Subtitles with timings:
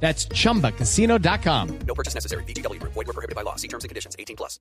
[0.00, 1.68] That's chumbacasino.com.
[1.86, 2.44] No purchase necessary.
[2.44, 2.80] BGW.
[2.82, 3.56] Void were prohibited by law.
[3.56, 4.14] See terms and conditions.
[4.18, 4.60] 18 plus.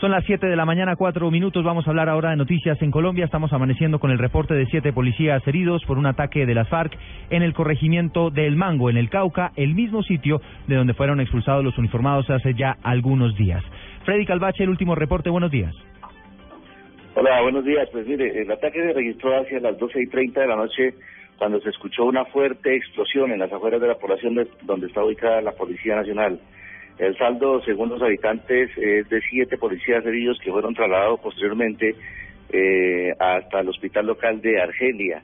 [0.00, 1.64] Son las 7 de la mañana, 4 minutos.
[1.64, 3.24] Vamos a hablar ahora de noticias en Colombia.
[3.24, 6.96] Estamos amaneciendo con el reporte de siete policías heridos por un ataque de las FARC
[7.30, 11.64] en el corregimiento del Mango, en el Cauca, el mismo sitio de donde fueron expulsados
[11.64, 13.64] los uniformados hace ya algunos días.
[14.04, 15.30] Freddy Calvache, el último reporte.
[15.30, 15.74] Buenos días.
[17.16, 17.88] Hola, buenos días.
[17.90, 20.94] Pues mire, el ataque se registró hacia las 12 y 30 de la noche
[21.38, 25.04] cuando se escuchó una fuerte explosión en las afueras de la población de, donde está
[25.04, 26.40] ubicada la Policía Nacional.
[26.98, 31.94] El saldo, según los habitantes, es de siete policías heridos que fueron trasladados posteriormente
[32.50, 35.22] eh, hasta el hospital local de Argelia.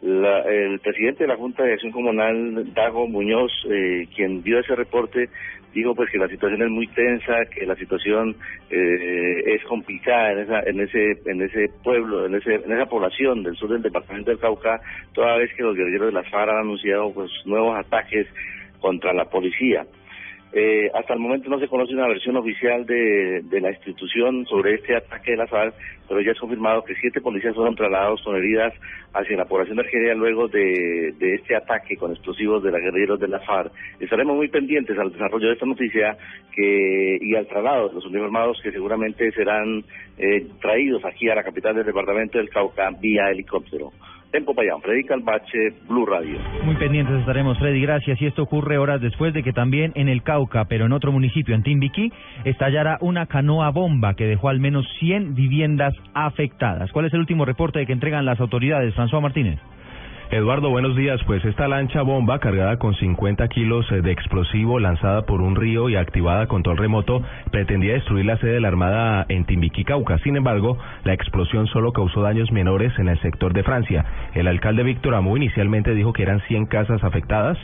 [0.00, 4.76] La, el presidente de la Junta de Acción Comunal, Dago Muñoz, eh, quien dio ese
[4.76, 5.28] reporte,
[5.74, 8.36] dijo pues que la situación es muy tensa, que la situación
[8.70, 13.42] eh, es complicada en esa, en ese, en ese pueblo, en ese, en esa población
[13.42, 14.80] del sur del departamento del Cauca,
[15.12, 18.26] toda vez que los guerrilleros de las FARC han anunciado pues nuevos ataques
[18.80, 19.84] contra la policía.
[20.52, 24.96] Eh, hasta el momento no se conoce una versión oficial de, la institución sobre este
[24.96, 25.72] ataque de la
[26.08, 28.72] pero ya es confirmado que siete policías fueron trasladados con heridas
[29.12, 33.28] hacia la población de Argelia luego de, este ataque con explosivos de los guerrilleros de
[33.28, 33.72] la FARC.
[34.00, 36.16] Estaremos muy pendientes al desarrollo de esta noticia
[36.54, 39.84] que y al traslado de los uniformados que seguramente serán
[40.16, 43.92] eh, traídos aquí a la capital del departamento del Cauca vía helicóptero.
[44.30, 46.38] En Popayán, Freddy Calvache, Blue Radio.
[46.62, 48.20] Muy pendientes estaremos, Freddy, gracias.
[48.20, 51.54] Y esto ocurre horas después de que también en el Cauca, pero en otro municipio,
[51.54, 52.12] en Timbiquí,
[52.44, 56.92] estallara una canoa bomba que dejó al menos 100 viviendas afectadas.
[56.92, 59.58] ¿Cuál es el último reporte que entregan las autoridades, François Martínez?
[60.30, 61.18] Eduardo, buenos días.
[61.24, 65.96] Pues esta lancha bomba cargada con 50 kilos de explosivo lanzada por un río y
[65.96, 70.18] activada con el remoto pretendía destruir la sede de la Armada en Timbiquí, Cauca.
[70.18, 74.04] Sin embargo, la explosión solo causó daños menores en el sector de Francia.
[74.34, 77.56] El alcalde Víctor Amú inicialmente dijo que eran 100 casas afectadas.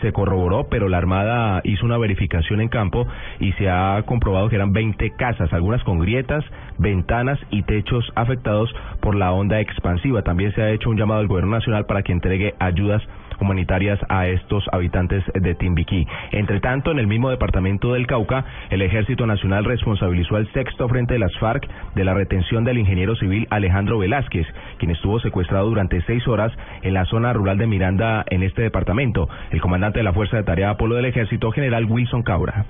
[0.00, 3.04] Se corroboró, pero la Armada hizo una verificación en campo
[3.40, 6.44] y se ha comprobado que eran 20 casas, algunas con grietas,
[6.78, 10.22] ventanas y techos afectados por la onda expansiva.
[10.22, 13.02] También se ha hecho un llamado al gobierno nacional para que entregue ayudas
[13.40, 16.06] humanitarias a estos habitantes de Timbiquí.
[16.30, 21.14] Entre tanto, en el mismo departamento del Cauca, el Ejército Nacional responsabilizó al sexto frente
[21.14, 24.46] de las FARC de la retención del ingeniero civil Alejandro Velázquez,
[24.78, 26.52] quien estuvo secuestrado durante seis horas
[26.82, 29.28] en la zona rural de Miranda en este departamento.
[29.50, 32.64] El comandante de la Fuerza de Tarea Apolo del Ejército, general Wilson Cabra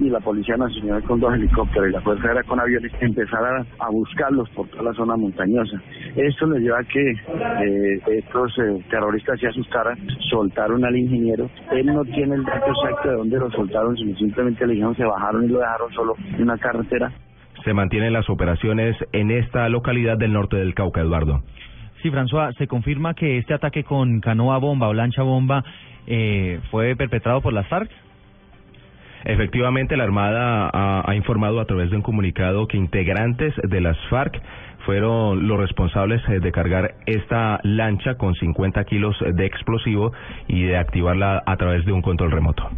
[0.00, 3.90] y la Policía Nacional con dos helicópteros y la Fuerza Aérea con aviones empezaran a
[3.90, 5.80] buscarlos por toda la zona montañosa.
[6.16, 9.98] Esto le lleva a que eh, estos eh, terroristas se asustaran,
[10.30, 11.50] soltaron al ingeniero.
[11.72, 15.04] Él no tiene el dato exacto de dónde lo soltaron, sino simplemente le dijeron se
[15.04, 17.12] bajaron y lo dejaron solo en una carretera.
[17.64, 21.42] Se mantienen las operaciones en esta localidad del norte del Cauca, Eduardo.
[22.02, 25.64] Sí, François, se confirma que este ataque con canoa bomba o lancha bomba
[26.06, 27.90] eh, fue perpetrado por las FARC.
[29.24, 34.40] Efectivamente, la Armada ha, informado a través de un comunicado que integrantes de las FARC
[34.86, 40.12] fueron los responsables de cargar esta lancha con 50 kilos de explosivo
[40.46, 42.70] y de activarla a través de un control remoto.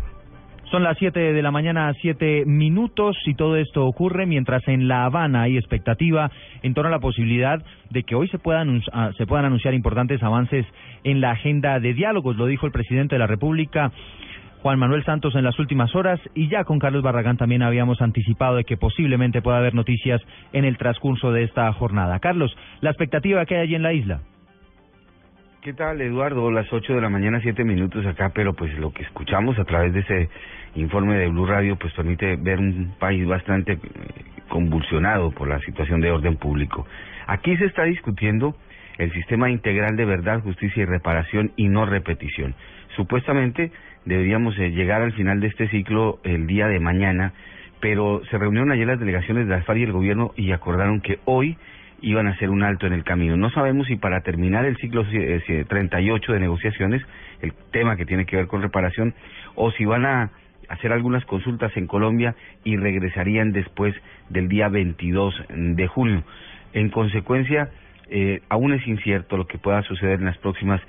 [0.71, 5.05] Son las 7 de la mañana, 7 minutos, y todo esto ocurre mientras en La
[5.05, 6.31] Habana hay expectativa
[6.63, 8.81] en torno a la posibilidad de que hoy se puedan,
[9.19, 10.65] se puedan anunciar importantes avances
[11.03, 12.37] en la agenda de diálogos.
[12.37, 13.91] Lo dijo el presidente de la República.
[14.63, 18.57] Juan Manuel Santos en las últimas horas y ya con Carlos Barragán también habíamos anticipado
[18.57, 20.21] de que posiblemente pueda haber noticias
[20.53, 22.19] en el transcurso de esta jornada.
[22.19, 24.21] Carlos, la expectativa que hay allí en la isla.
[25.63, 26.51] ¿Qué tal, Eduardo?
[26.51, 29.95] Las 8 de la mañana, 7 minutos acá, pero pues lo que escuchamos a través
[29.95, 30.29] de ese
[30.75, 33.79] informe de Blue Radio pues permite ver un país bastante
[34.49, 36.87] convulsionado por la situación de orden público.
[37.27, 38.55] Aquí se está discutiendo
[38.99, 42.55] el sistema integral de verdad, justicia y reparación y no repetición.
[42.97, 43.73] Supuestamente
[44.05, 47.33] deberíamos eh, llegar al final de este ciclo el día de mañana,
[47.81, 51.19] pero se reunieron ayer las delegaciones de la FARC y el gobierno y acordaron que
[51.25, 51.57] hoy
[52.03, 53.37] iban a hacer un alto en el camino.
[53.37, 57.03] No sabemos si para terminar el ciclo 38 de negociaciones,
[57.43, 59.15] el tema que tiene que ver con reparación,
[59.55, 60.31] o si van a
[60.69, 63.95] hacer algunas consultas en Colombia y regresarían después
[64.29, 66.23] del día 22 de junio.
[66.73, 67.71] En consecuencia,
[68.09, 70.81] eh, aún es incierto lo que pueda suceder en las próximas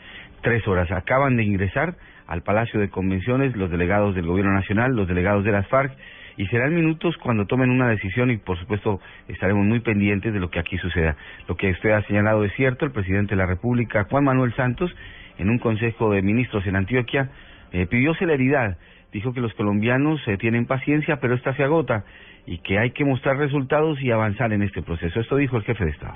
[0.42, 0.92] tres horas.
[0.92, 1.96] Acaban de ingresar
[2.28, 5.92] al Palacio de Convenciones los delegados del Gobierno Nacional, los delegados de las FARC
[6.38, 10.50] y serán minutos cuando tomen una decisión y por supuesto estaremos muy pendientes de lo
[10.50, 11.16] que aquí suceda.
[11.48, 14.92] Lo que usted ha señalado es cierto, el presidente de la República, Juan Manuel Santos,
[15.38, 17.30] en un consejo de ministros en Antioquia,
[17.72, 18.78] eh, pidió celeridad,
[19.12, 22.06] dijo que los colombianos eh, tienen paciencia, pero esta se agota
[22.46, 25.20] y que hay que mostrar resultados y avanzar en este proceso.
[25.20, 26.16] Esto dijo el jefe de Estado.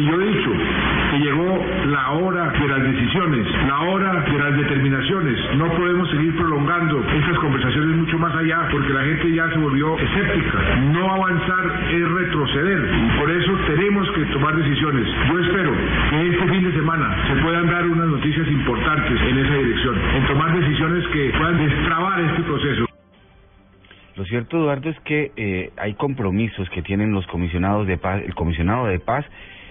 [0.00, 0.50] Yo he dicho
[1.10, 5.36] que llegó la hora de las decisiones, la hora de las determinaciones.
[5.56, 9.98] No podemos seguir prolongando estas conversaciones mucho más allá porque la gente ya se volvió
[9.98, 10.76] escéptica.
[10.92, 15.06] No avanzar es retroceder y por eso tenemos que tomar decisiones.
[15.28, 15.72] Yo espero
[16.10, 20.26] que este fin de semana se puedan dar unas noticias importantes en esa dirección, en
[20.28, 22.86] tomar decisiones que puedan destrabar este proceso.
[24.16, 28.34] Lo cierto, Eduardo, es que eh, hay compromisos que tienen los comisionados de paz, el
[28.34, 29.24] comisionado de paz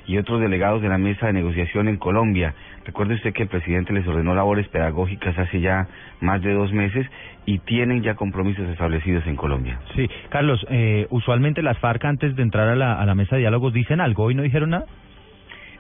[0.09, 2.56] y otros delegados de la mesa de negociación en Colombia.
[2.83, 5.88] Recuerde usted que el presidente les ordenó labores pedagógicas hace ya
[6.19, 7.06] más de dos meses
[7.45, 9.79] y tienen ya compromisos establecidos en Colombia.
[9.95, 13.41] Sí, Carlos, eh, usualmente las FARC antes de entrar a la, a la mesa de
[13.41, 14.85] diálogos dicen algo, ¿hoy no dijeron nada?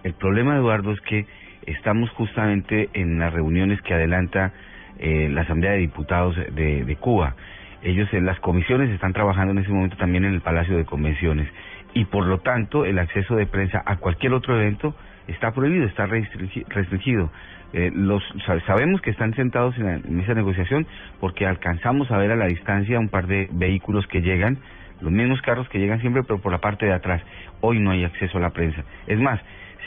[0.03, 1.25] El problema, Eduardo, es que
[1.65, 4.53] estamos justamente en las reuniones que adelanta
[4.99, 7.35] eh, la Asamblea de Diputados de, de Cuba.
[7.81, 11.47] Ellos en las comisiones están trabajando en ese momento también en el Palacio de Convenciones
[11.93, 14.95] y por lo tanto el acceso de prensa a cualquier otro evento
[15.27, 17.31] está prohibido, está restringi- restringido.
[17.73, 20.87] Eh, los sa- sabemos que están sentados en, la, en esa negociación
[21.19, 24.57] porque alcanzamos a ver a la distancia un par de vehículos que llegan,
[25.01, 27.21] los mismos carros que llegan siempre, pero por la parte de atrás.
[27.61, 28.83] Hoy no hay acceso a la prensa.
[29.07, 29.39] Es más,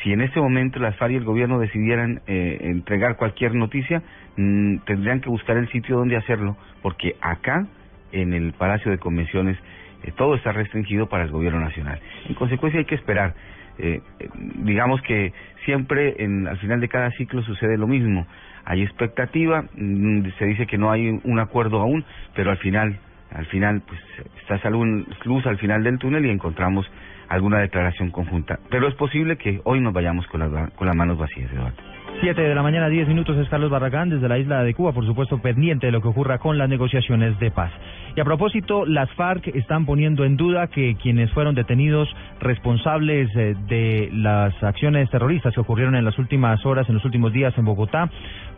[0.02, 4.02] si en este momento las FARC y el gobierno decidieran eh, entregar cualquier noticia,
[4.36, 7.66] mm, tendrían que buscar el sitio donde hacerlo, porque acá,
[8.12, 9.58] en el Palacio de Convenciones,
[10.02, 12.00] eh, todo está restringido para el gobierno nacional.
[12.28, 13.34] En consecuencia hay que esperar.
[13.78, 15.32] Eh, eh, digamos que
[15.64, 18.26] siempre en, al final de cada ciclo sucede lo mismo.
[18.64, 22.04] Hay expectativa, mm, se dice que no hay un acuerdo aún,
[22.34, 22.98] pero al final,
[23.30, 24.00] al final, pues
[24.48, 26.88] está luz al final del túnel y encontramos
[27.28, 28.58] alguna declaración conjunta.
[28.70, 31.91] Pero es posible que hoy nos vayamos con las, con las manos vacías, Eduardo.
[32.20, 35.04] 7 de la mañana, 10 minutos, es Carlos Barragán desde la isla de Cuba, por
[35.04, 37.72] supuesto pendiente de lo que ocurra con las negociaciones de paz.
[38.14, 42.08] Y a propósito, las FARC están poniendo en duda que quienes fueron detenidos
[42.40, 47.32] responsables eh, de las acciones terroristas que ocurrieron en las últimas horas, en los últimos
[47.32, 48.10] días en Bogotá,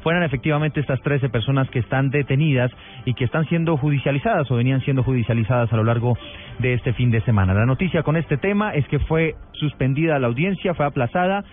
[0.03, 2.71] fueran efectivamente estas 13 personas que están detenidas
[3.07, 6.19] y que están siendo judicializadas o venían siendo judicializadas a lo largo
[6.59, 7.55] de este fin de semana.
[7.55, 11.45] La noticia con este tema es que fue suspendida la audiencia, fue aplazada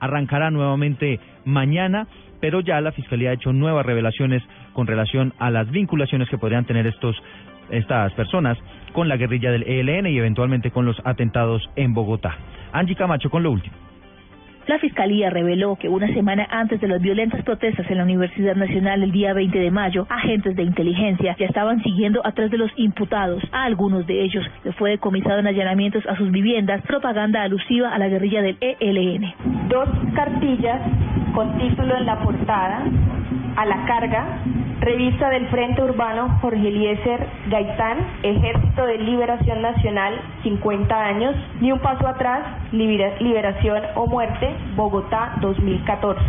[0.00, 2.06] arrancará nuevamente mañana,
[2.40, 6.64] pero ya la Fiscalía ha hecho nuevas revelaciones con relación a las vinculaciones que podrían
[6.64, 7.16] tener estos
[7.70, 8.56] estas personas
[8.92, 12.36] con la guerrilla del ELN y eventualmente con los atentados en Bogotá.
[12.72, 13.85] Angie Camacho con lo último.
[14.66, 19.00] La Fiscalía reveló que una semana antes de las violentas protestas en la Universidad Nacional
[19.00, 23.44] el día 20 de mayo, agentes de inteligencia ya estaban siguiendo atrás de los imputados.
[23.52, 27.98] A algunos de ellos les fue decomisado en allanamientos a sus viviendas propaganda alusiva a
[27.98, 29.34] la guerrilla del ELN.
[29.68, 30.80] dos cartillas
[31.32, 32.82] con título en la portada,
[33.56, 34.26] a la carga,
[34.80, 41.78] revista del Frente Urbano Jorge Eliezer Gaitán, Ejército de Liberación Nacional, 50 años, ni un
[41.78, 42.42] paso atrás,
[42.72, 46.20] libera- liberación o muerte, Bogotá 2014.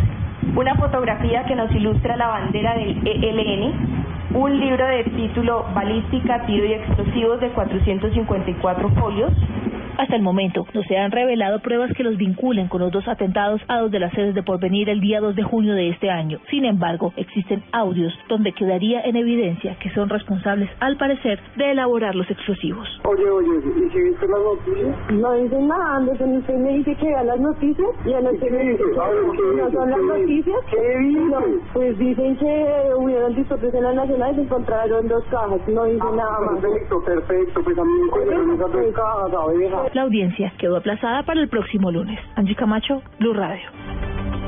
[0.56, 3.74] Una fotografía que nos ilustra la bandera del ELN,
[4.34, 9.32] un libro de título Balística, Tiro y Explosivos de 454 folios,
[9.98, 13.60] Hasta el momento no se han revelado pruebas que los vinculen con los dos atentados
[13.66, 16.38] a dos de las sedes de Porvenir el día 2 de junio de este año.
[16.50, 22.14] Sin embargo, existen audios donde quedaría en evidencia que son responsables, al parecer, de elaborar
[22.14, 22.86] los explosivos.
[23.08, 25.12] Oye, oye, ¿y si viste las noticias?
[25.14, 26.36] No dicen nada, Anderson.
[26.36, 30.00] Usted me dice que vea las noticias y a noche me dice no son las
[30.00, 30.56] noticias.
[30.70, 31.40] ¿Qué No,
[31.72, 35.60] pues dicen que hubieron disturbios en la nacional y se encontraron dos cajas.
[35.66, 36.60] No dicen nada más.
[36.60, 37.60] Perfecto, perfecto.
[37.64, 39.87] Pues a mí me encontraron esas dos cajas, abeja.
[39.94, 42.18] La audiencia quedó aplazada para el próximo lunes.
[42.36, 43.68] Angie Camacho, Blue Radio.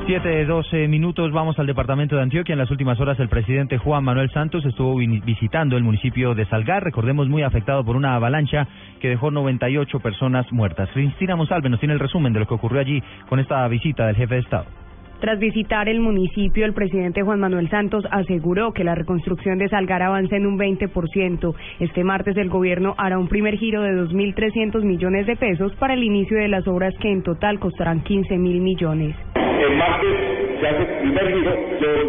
[0.05, 2.53] 7 de 12 minutos, vamos al departamento de Antioquia.
[2.53, 6.83] En las últimas horas el presidente Juan Manuel Santos estuvo visitando el municipio de Salgar,
[6.83, 8.67] recordemos muy afectado por una avalancha
[8.99, 10.89] que dejó 98 personas muertas.
[10.93, 14.15] Cristina Monsalve nos tiene el resumen de lo que ocurrió allí con esta visita del
[14.15, 14.80] jefe de Estado.
[15.21, 20.01] Tras visitar el municipio, el presidente Juan Manuel Santos aseguró que la reconstrucción de Salgar
[20.01, 21.53] avanza en un 20%.
[21.79, 26.03] Este martes el gobierno hará un primer giro de 2.300 millones de pesos para el
[26.03, 29.15] inicio de las obras que en total costarán 15 mil millones.
[29.35, 30.17] El martes
[30.59, 32.03] se hace el primer giro de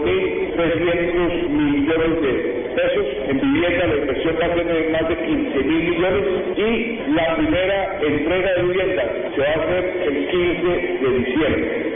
[0.56, 3.06] 2.300 millones de pesos.
[3.28, 6.24] En vivienda la inversión va a de más de 15 mil millones
[6.56, 9.02] y la primera entrega de vivienda
[9.34, 11.91] se va a hacer el 15 de diciembre.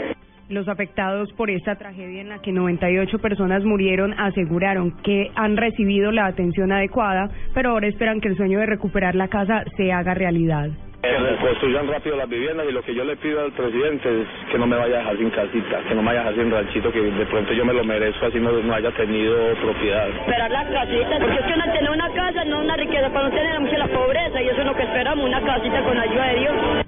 [0.49, 6.13] Los afectados por esta tragedia en la que 98 personas murieron aseguraron que han recibido
[6.13, 10.13] la atención adecuada, pero ahora esperan que el sueño de recuperar la casa se haga
[10.13, 10.69] realidad.
[11.01, 14.57] Que reconstruyan rápido las viviendas y lo que yo le pido al presidente es que
[14.57, 16.91] no me vaya a dejar sin casita, que no me vaya a dejar sin ranchito,
[16.93, 20.07] que de pronto yo me lo merezco así no, no haya tenido propiedad.
[20.09, 23.27] Esperar la casita, porque es que uno tener una casa no es una riqueza, para
[23.27, 26.25] no tener mucha la pobreza y eso es lo que esperamos, una casita con ayuda
[26.27, 26.86] de Dios.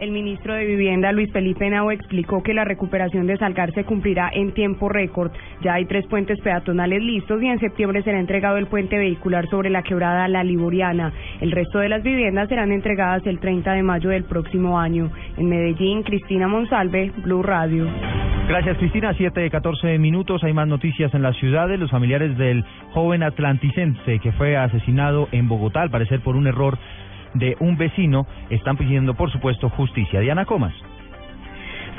[0.00, 4.30] El ministro de Vivienda, Luis Felipe Nao, explicó que la recuperación de Salgar se cumplirá
[4.32, 5.30] en tiempo récord.
[5.60, 9.68] Ya hay tres puentes peatonales listos y en septiembre será entregado el puente vehicular sobre
[9.68, 11.12] la quebrada La Liboriana.
[11.42, 15.10] El resto de las viviendas serán entregadas el 30 de mayo del próximo año.
[15.36, 17.86] En Medellín, Cristina Monsalve, Blue Radio.
[18.48, 19.12] Gracias, Cristina.
[19.18, 20.42] Siete de 14 minutos.
[20.44, 21.78] Hay más noticias en las ciudades.
[21.78, 22.64] Los familiares del
[22.94, 26.78] joven atlanticense que fue asesinado en Bogotá, al parecer por un error
[27.34, 30.20] de un vecino, están pidiendo, por supuesto, justicia.
[30.20, 30.74] Diana Comas.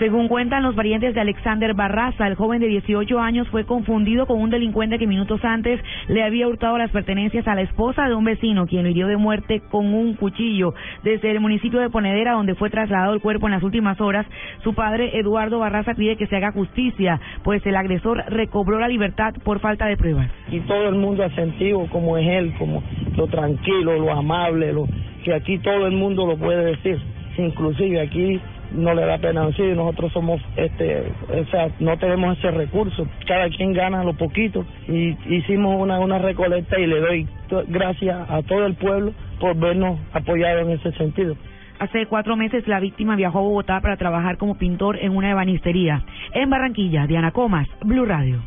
[0.01, 4.41] Según cuentan los parientes de Alexander Barraza, el joven de 18 años fue confundido con
[4.41, 8.24] un delincuente que minutos antes le había hurtado las pertenencias a la esposa de un
[8.24, 10.74] vecino, quien lo hirió de muerte con un cuchillo.
[11.03, 14.25] Desde el municipio de Ponedera, donde fue trasladado el cuerpo en las últimas horas,
[14.63, 19.36] su padre, Eduardo Barraza, pide que se haga justicia, pues el agresor recobró la libertad
[19.43, 20.31] por falta de pruebas.
[20.50, 22.81] Y todo el mundo ha sentido como es él, como
[23.15, 24.88] lo tranquilo, lo amable, lo
[25.24, 27.00] que aquí todo el mundo lo puede decir.
[27.38, 28.41] Inclusive aquí
[28.74, 33.50] no le da pena decir, nosotros somos, este, o sea, no tenemos ese recurso, cada
[33.50, 37.28] quien gana lo poquito y hicimos una, una recolecta y le doy
[37.68, 41.36] gracias a todo el pueblo por vernos apoyado en ese sentido.
[41.80, 46.04] Hace cuatro meses la víctima viajó a Bogotá para trabajar como pintor en una ebanistería.
[46.32, 48.40] En Barranquilla, Diana Comas, Blue Radio.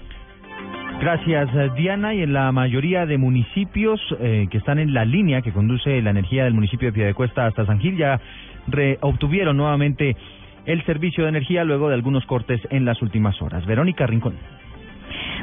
[1.00, 2.14] Gracias, eh, Diana.
[2.14, 6.10] Y en la mayoría de municipios eh, que están en la línea que conduce la
[6.10, 8.20] energía del municipio de Piedecuesta hasta San Gil ya
[8.68, 10.16] re- obtuvieron nuevamente
[10.66, 13.66] el servicio de energía luego de algunos cortes en las últimas horas.
[13.66, 14.34] Verónica Rincón.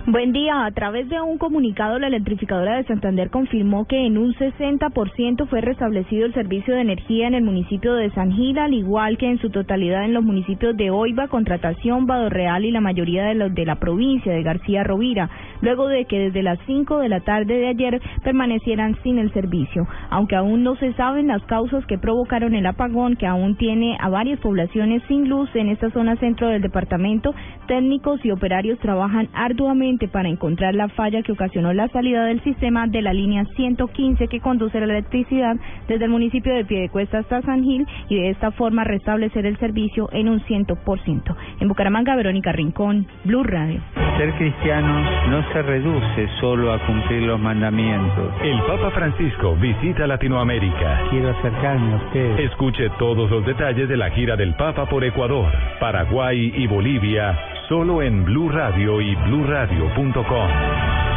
[0.08, 0.66] Buen día.
[0.66, 5.62] A través de un comunicado, la electrificadora de Santander confirmó que en un 60% fue
[5.62, 9.38] restablecido el servicio de energía en el municipio de San Gil, al igual que en
[9.38, 13.54] su totalidad en los municipios de Oiva, Contratación, Vado Real y la mayoría de los
[13.54, 15.30] de la provincia de García Rovira,
[15.62, 19.88] luego de que desde las 5 de la tarde de ayer permanecieran sin el servicio.
[20.10, 24.10] Aunque aún no se saben las causas que provocaron el apagón que aún tiene a
[24.10, 27.34] varias poblaciones sin luz en esta zona centro del departamento,
[27.68, 32.88] técnicos y operarios trabajan arduamente para encontrar la falla que ocasionó la salida del sistema
[32.88, 35.56] de la línea 115 que conduce la electricidad
[35.88, 40.10] desde el municipio de Piedecuesta hasta San Gil y de esta forma restablecer el servicio
[40.12, 41.36] en un 100%.
[41.60, 43.82] En Bucaramanga, Verónica Rincón, Blue Radio.
[44.18, 48.34] Ser cristiano no se reduce solo a cumplir los mandamientos.
[48.42, 51.08] El Papa Francisco visita Latinoamérica.
[51.10, 52.52] Quiero acercarme a ustedes.
[52.52, 58.02] Escuche todos los detalles de la gira del Papa por Ecuador, Paraguay y Bolivia, solo
[58.02, 60.50] en Blue Radio y bluradio.com.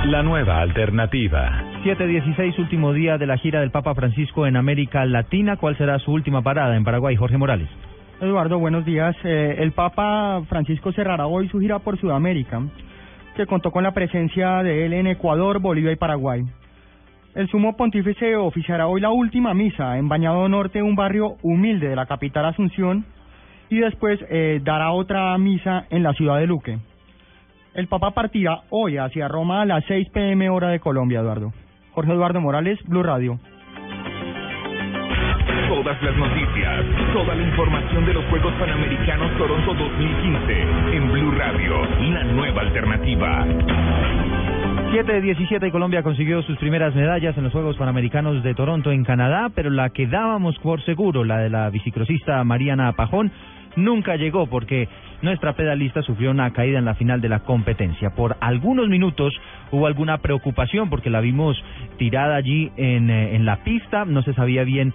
[0.06, 1.64] La nueva alternativa.
[1.84, 5.56] 716, último día de la gira del Papa Francisco en América Latina.
[5.56, 7.16] ¿Cuál será su última parada en Paraguay?
[7.16, 7.68] Jorge Morales.
[8.20, 9.14] Eduardo, buenos días.
[9.24, 12.62] Eh, el Papa Francisco cerrará hoy su gira por Sudamérica,
[13.34, 16.44] que contó con la presencia de él en Ecuador, Bolivia y Paraguay.
[17.34, 21.96] El sumo pontífice oficiará hoy la última misa en Bañado Norte, un barrio humilde de
[21.96, 23.04] la capital Asunción,
[23.68, 26.78] y después eh, dará otra misa en la ciudad de Luque.
[27.74, 31.52] El Papa partirá hoy hacia Roma a las 6 pm hora de Colombia, Eduardo.
[31.90, 33.40] Jorge Eduardo Morales, Blue Radio.
[35.68, 41.86] Todas las noticias, toda la información de los Juegos Panamericanos Toronto 2015 en Blue Radio,
[42.12, 43.46] la nueva alternativa.
[44.90, 48.92] 7 de 17 y Colombia consiguió sus primeras medallas en los Juegos Panamericanos de Toronto
[48.92, 53.32] en Canadá, pero la que dábamos por seguro, la de la bicicrosista Mariana Pajón,
[53.76, 54.88] nunca llegó porque
[55.22, 58.10] nuestra pedalista sufrió una caída en la final de la competencia.
[58.10, 59.32] Por algunos minutos
[59.70, 61.56] hubo alguna preocupación porque la vimos
[61.96, 64.92] tirada allí en, eh, en la pista, no se sabía bien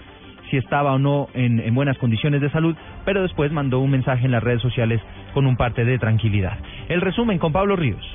[0.49, 2.75] si estaba o no en, en buenas condiciones de salud,
[3.05, 5.01] pero después mandó un mensaje en las redes sociales
[5.33, 6.57] con un parte de tranquilidad.
[6.87, 8.05] El resumen con Pablo Ríos.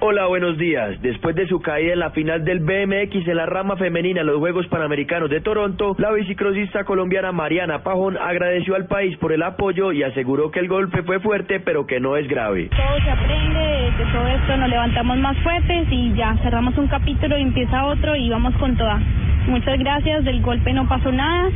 [0.00, 1.02] Hola, buenos días.
[1.02, 4.38] Después de su caída en la final del BMX en la rama femenina de los
[4.38, 9.90] Juegos Panamericanos de Toronto, la bicicrosista colombiana Mariana Pajón agradeció al país por el apoyo
[9.90, 12.68] y aseguró que el golpe fue fuerte, pero que no es grave.
[12.68, 13.58] todo se aprende,
[13.98, 18.14] de todo esto nos levantamos más fuertes y ya cerramos un capítulo y empieza otro
[18.14, 19.00] y vamos con toda.
[19.48, 21.48] Muchas gracias, del golpe no pasó nada,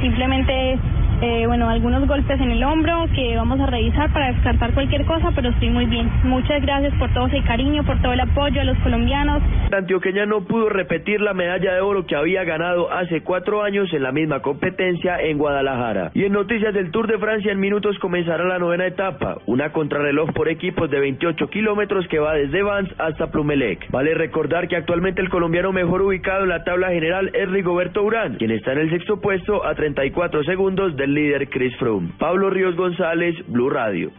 [0.00, 0.76] simplemente
[1.22, 5.30] eh, bueno, algunos golpes en el hombro que vamos a revisar para descartar cualquier cosa,
[5.34, 6.10] pero estoy muy bien.
[6.24, 9.42] Muchas gracias por todo ese cariño, por todo el apoyo a los colombianos.
[9.70, 13.92] La antioqueña no pudo repetir la medalla de oro que había ganado hace cuatro años
[13.92, 16.10] en la misma competencia en Guadalajara.
[16.14, 20.32] Y en noticias del Tour de Francia, en minutos comenzará la novena etapa, una contrarreloj
[20.32, 23.90] por equipos de 28 kilómetros que va desde Vans hasta Plumelec.
[23.90, 28.36] Vale recordar que actualmente el colombiano mejor ubicado en la tabla general es Rigoberto Urán,
[28.36, 32.10] quien está en el sexto puesto a 34 segundos del líder Chris Froome.
[32.18, 34.10] Pablo Ríos González, Blue Radio.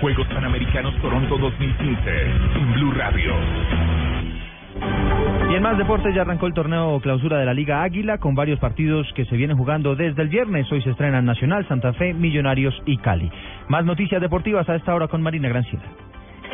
[0.00, 2.10] Juegos Panamericanos Toronto 2015
[2.56, 3.32] en Blue Radio.
[5.50, 8.58] Y en más deportes ya arrancó el torneo clausura de la Liga Águila con varios
[8.58, 10.70] partidos que se vienen jugando desde el viernes.
[10.72, 13.30] Hoy se estrenan Nacional, Santa Fe, Millonarios y Cali.
[13.68, 15.84] Más noticias deportivas a esta hora con Marina Granciera.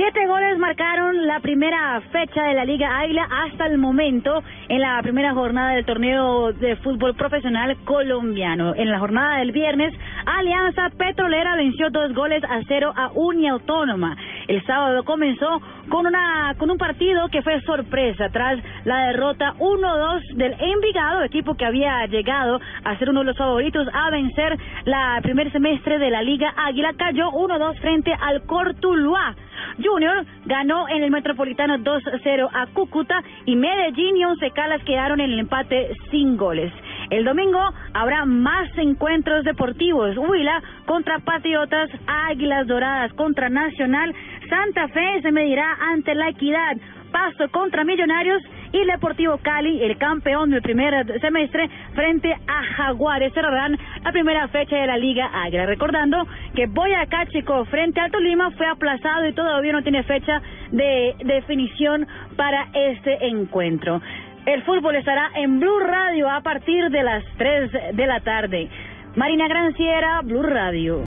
[0.00, 4.98] Siete goles marcaron la primera fecha de la Liga Águila hasta el momento en la
[5.02, 8.74] primera jornada del torneo de fútbol profesional colombiano.
[8.74, 9.92] En la jornada del viernes,
[10.24, 14.16] Alianza Petrolera venció dos goles a cero a Unia Autónoma.
[14.50, 20.34] El sábado comenzó con una con un partido que fue sorpresa tras la derrota 1-2
[20.34, 25.20] del Envigado, equipo que había llegado a ser uno de los favoritos a vencer la
[25.22, 29.36] primer semestre de la Liga Águila, cayó 1-2 frente al Cortuluá.
[29.80, 35.30] Junior ganó en el Metropolitano 2-0 a Cúcuta y Medellín y Once Calas quedaron en
[35.30, 36.72] el empate sin goles.
[37.10, 37.60] El domingo
[37.92, 40.16] habrá más encuentros deportivos.
[40.16, 44.14] Huila contra Patriotas, Águilas Doradas contra Nacional,
[44.48, 46.76] Santa Fe se medirá ante la Equidad,
[47.10, 48.40] Pasto contra Millonarios
[48.72, 53.32] y Deportivo Cali, el campeón del primer semestre, frente a Jaguares.
[53.34, 55.66] Cerrarán la primera fecha de la Liga Águila.
[55.66, 56.24] Recordando
[56.54, 60.40] que Boyacá Chico frente a Tolima fue aplazado y todavía no tiene fecha
[60.70, 64.00] de definición para este encuentro.
[64.46, 68.68] El fútbol estará en Blue Radio a partir de las 3 de la tarde.
[69.16, 70.98] Marina Granciera, Blue Radio.